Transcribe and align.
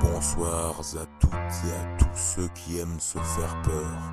Bonsoir 0.00 0.80
à 0.80 1.06
toutes 1.20 1.32
et 1.32 1.72
à 1.72 1.96
tous 1.98 2.06
ceux 2.14 2.48
qui 2.48 2.78
aiment 2.78 3.00
se 3.00 3.18
faire 3.18 3.62
peur. 3.62 4.12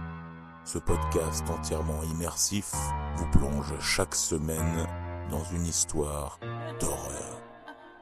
Ce 0.63 0.77
podcast 0.77 1.43
entièrement 1.49 2.01
immersif 2.03 2.71
vous 3.15 3.29
plonge 3.31 3.73
chaque 3.79 4.15
semaine 4.15 4.87
dans 5.29 5.43
une 5.53 5.65
histoire 5.65 6.39
d'horreur. 6.79 7.41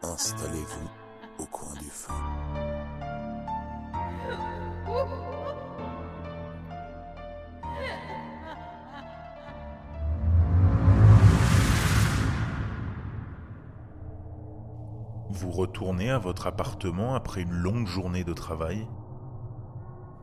Installez-vous 0.04 0.90
au 1.40 1.46
coin 1.46 1.74
du 1.74 1.90
feu. 1.90 2.14
Vous 15.34 15.50
retournez 15.50 16.12
à 16.12 16.20
votre 16.20 16.46
appartement 16.46 17.16
après 17.16 17.44
une 17.44 17.54
longue 17.54 17.88
journée 17.88 18.26
de 18.26 18.34
travail 18.34 18.86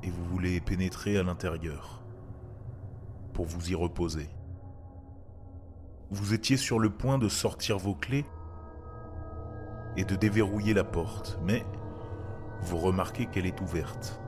et 0.03 0.11
vous 0.11 0.25
voulez 0.27 0.61
pénétrer 0.61 1.17
à 1.17 1.23
l'intérieur 1.23 2.03
pour 3.33 3.47
vous 3.47 3.71
y 3.71 3.75
reposer. 3.75 4.29
Vous 6.11 6.35
étiez 6.35 6.59
sur 6.59 6.79
le 6.79 6.91
point 6.91 7.17
de 7.17 7.31
sortir 7.31 7.79
vos 7.79 7.95
clés 7.95 8.27
et 9.97 10.05
de 10.05 10.15
déverrouiller 10.15 10.75
la 10.75 10.85
porte, 10.85 11.41
mais 11.43 11.65
vous 12.61 12.77
remarquez 12.77 13.25
qu'elle 13.25 13.47
est 13.47 13.63
ouverte. 13.63 14.21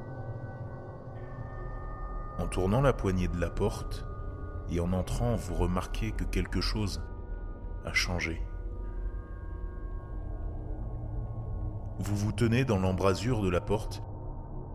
En 2.38 2.46
tournant 2.46 2.80
la 2.80 2.94
poignée 2.94 3.28
de 3.28 3.38
la 3.38 3.50
porte 3.50 4.06
et 4.70 4.80
en 4.80 4.94
entrant, 4.94 5.36
vous 5.36 5.56
remarquez 5.56 6.12
que 6.12 6.24
quelque 6.24 6.62
chose 6.62 7.02
a 7.84 7.92
changé. 7.92 8.40
Vous 12.00 12.16
vous 12.16 12.32
tenez 12.32 12.64
dans 12.64 12.78
l'embrasure 12.78 13.42
de 13.42 13.50
la 13.50 13.60
porte 13.60 14.02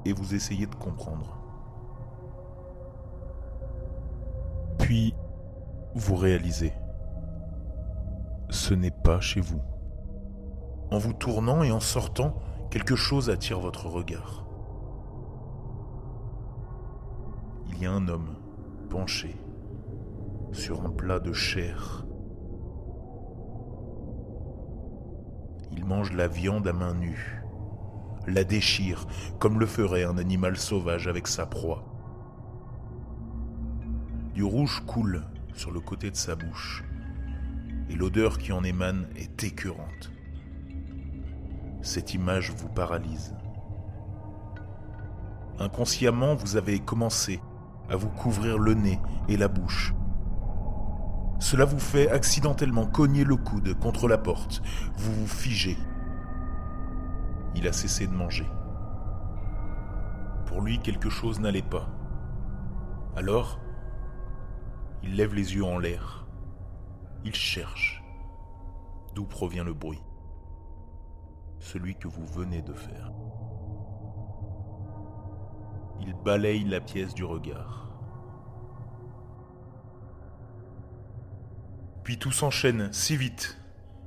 et 0.05 0.13
vous 0.13 0.35
essayez 0.35 0.67
de 0.67 0.75
comprendre. 0.75 1.39
Puis, 4.77 5.15
vous 5.95 6.15
réalisez, 6.15 6.71
ce 8.51 8.75
n'est 8.75 8.91
pas 8.91 9.19
chez 9.21 9.41
vous. 9.41 9.59
En 10.91 10.99
vous 10.99 11.13
tournant 11.13 11.63
et 11.63 11.71
en 11.71 11.79
sortant, 11.79 12.35
quelque 12.69 12.95
chose 12.95 13.31
attire 13.31 13.59
votre 13.59 13.87
regard. 13.87 14.45
Il 17.69 17.81
y 17.81 17.87
a 17.87 17.91
un 17.91 18.07
homme 18.07 18.35
penché 18.91 19.35
sur 20.51 20.85
un 20.85 20.91
plat 20.91 21.19
de 21.19 21.33
chair. 21.33 22.05
Mange 25.85 26.13
la 26.13 26.27
viande 26.27 26.67
à 26.67 26.73
main 26.73 26.95
nue, 26.95 27.43
la 28.25 28.43
déchire 28.43 29.05
comme 29.37 29.59
le 29.59 29.67
ferait 29.67 30.03
un 30.03 30.17
animal 30.17 30.57
sauvage 30.57 31.07
avec 31.07 31.27
sa 31.27 31.45
proie. 31.45 31.83
Du 34.33 34.43
rouge 34.43 34.81
coule 34.87 35.23
sur 35.53 35.69
le 35.71 35.79
côté 35.79 36.09
de 36.09 36.15
sa 36.15 36.35
bouche, 36.35 36.83
et 37.89 37.93
l'odeur 37.93 38.39
qui 38.39 38.51
en 38.51 38.63
émane 38.63 39.07
est 39.15 39.43
écœurante. 39.43 40.11
Cette 41.83 42.15
image 42.15 42.51
vous 42.51 42.69
paralyse. 42.69 43.35
Inconsciemment, 45.59 46.33
vous 46.33 46.57
avez 46.57 46.79
commencé 46.79 47.39
à 47.91 47.95
vous 47.95 48.09
couvrir 48.09 48.57
le 48.57 48.73
nez 48.73 48.99
et 49.29 49.37
la 49.37 49.47
bouche. 49.47 49.93
Cela 51.39 51.65
vous 51.65 51.79
fait 51.79 52.09
accidentellement 52.09 52.85
cogner 52.85 53.23
le 53.23 53.35
coude 53.35 53.77
contre 53.79 54.07
la 54.07 54.17
porte. 54.17 54.61
Vous 54.95 55.13
vous 55.13 55.27
figez. 55.27 55.77
Il 57.55 57.67
a 57.67 57.73
cessé 57.73 58.07
de 58.07 58.13
manger. 58.13 58.47
Pour 60.45 60.61
lui, 60.61 60.79
quelque 60.79 61.09
chose 61.09 61.39
n'allait 61.39 61.61
pas. 61.61 61.89
Alors, 63.15 63.59
il 65.03 65.15
lève 65.15 65.33
les 65.33 65.55
yeux 65.55 65.65
en 65.65 65.77
l'air. 65.77 66.25
Il 67.23 67.35
cherche. 67.35 68.03
D'où 69.13 69.25
provient 69.25 69.63
le 69.63 69.73
bruit? 69.73 70.03
Celui 71.59 71.95
que 71.95 72.07
vous 72.07 72.25
venez 72.25 72.61
de 72.61 72.73
faire. 72.73 73.11
Il 76.01 76.13
balaye 76.13 76.65
la 76.65 76.81
pièce 76.81 77.13
du 77.13 77.23
regard. 77.23 77.84
Puis 82.05 82.19
tout 82.19 82.31
s'enchaîne 82.31 82.89
si 82.93 83.17
vite. 83.17 83.59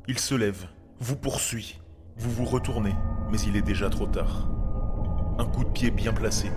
Il 0.07 0.21
se 0.21 0.37
lève, 0.37 0.69
vous 1.01 1.17
poursuit. 1.17 1.81
Vous 2.17 2.31
vous 2.31 2.45
retournez, 2.45 2.95
mais 3.29 3.41
il 3.41 3.57
est 3.57 3.63
déjà 3.63 3.91
trop 3.91 4.07
tard. 4.07 4.49
Un 5.37 5.45
coup 5.45 5.65
de 5.65 5.71
pied 5.71 5.91
bien 5.91 6.13
placé. 6.13 6.49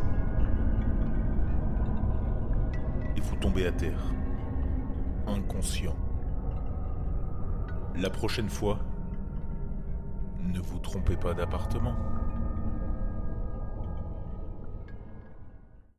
Et 3.18 3.22
vous 3.22 3.36
tombez 3.38 3.66
à 3.66 3.72
terre. 3.72 4.14
Inconscient. 5.26 5.96
La 7.96 8.12
prochaine 8.12 8.50
fois, 8.50 8.78
ne 10.44 10.60
vous 10.60 10.78
trompez 10.78 11.18
pas 11.18 11.34
d'appartement. 11.34 11.96